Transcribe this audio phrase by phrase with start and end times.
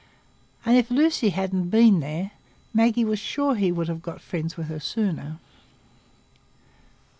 [0.65, 2.31] And if Lucy hadn't been there,
[2.73, 5.37] Maggie was sure he would have got friends with her sooner.